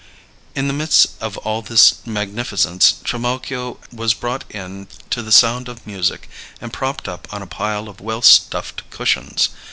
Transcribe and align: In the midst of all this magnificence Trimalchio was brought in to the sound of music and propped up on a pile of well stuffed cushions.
In 0.55 0.65
the 0.67 0.73
midst 0.73 1.09
of 1.21 1.37
all 1.45 1.61
this 1.61 2.03
magnificence 2.07 2.91
Trimalchio 3.03 3.77
was 3.93 4.15
brought 4.15 4.49
in 4.49 4.87
to 5.11 5.21
the 5.21 5.31
sound 5.31 5.69
of 5.69 5.85
music 5.85 6.27
and 6.59 6.73
propped 6.73 7.07
up 7.07 7.27
on 7.31 7.43
a 7.43 7.45
pile 7.45 7.87
of 7.87 8.01
well 8.01 8.23
stuffed 8.23 8.81
cushions. 8.89 9.49